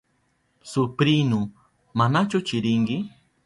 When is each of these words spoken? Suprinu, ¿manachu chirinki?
Suprinu, 0.71 1.39
¿manachu 1.97 2.37
chirinki? 2.47 2.97